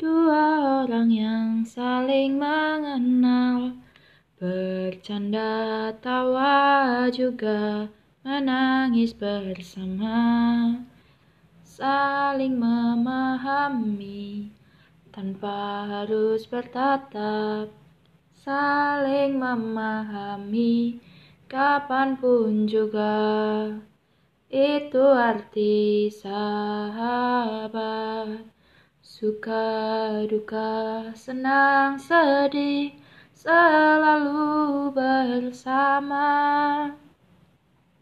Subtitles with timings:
[0.00, 3.76] Dua orang yang saling mengenal
[4.40, 7.84] Bercanda tawa juga
[8.24, 10.72] menangis bersama.
[11.60, 14.48] Saling memahami
[15.12, 17.68] tanpa harus bertatap.
[18.32, 20.96] Saling memahami
[21.44, 23.68] kapan pun juga.
[24.48, 27.80] Itu arti sahabat.
[29.00, 29.64] Suka
[30.28, 32.92] duka senang sedih
[33.32, 36.28] selalu bersama